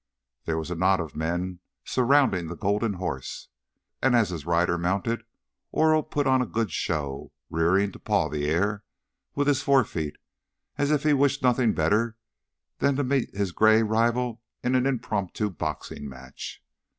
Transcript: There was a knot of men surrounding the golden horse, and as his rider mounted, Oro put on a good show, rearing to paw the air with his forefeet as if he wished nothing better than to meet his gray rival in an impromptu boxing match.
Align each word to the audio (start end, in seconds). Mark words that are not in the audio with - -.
There 0.45 0.57
was 0.57 0.71
a 0.71 0.75
knot 0.75 0.99
of 0.99 1.15
men 1.15 1.59
surrounding 1.85 2.47
the 2.47 2.55
golden 2.55 2.93
horse, 2.93 3.49
and 4.01 4.15
as 4.15 4.31
his 4.31 4.47
rider 4.47 4.75
mounted, 4.75 5.21
Oro 5.71 6.01
put 6.01 6.25
on 6.25 6.41
a 6.41 6.47
good 6.47 6.71
show, 6.71 7.31
rearing 7.51 7.91
to 7.91 7.99
paw 7.99 8.27
the 8.27 8.47
air 8.49 8.83
with 9.35 9.45
his 9.47 9.61
forefeet 9.61 10.15
as 10.75 10.89
if 10.89 11.03
he 11.03 11.13
wished 11.13 11.43
nothing 11.43 11.75
better 11.75 12.17
than 12.79 12.95
to 12.95 13.03
meet 13.03 13.29
his 13.37 13.51
gray 13.51 13.83
rival 13.83 14.41
in 14.63 14.73
an 14.73 14.87
impromptu 14.87 15.51
boxing 15.51 16.09
match. 16.09 16.63